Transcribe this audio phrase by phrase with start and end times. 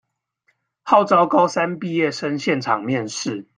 [0.81, 3.45] 號召高三畢業生現場面試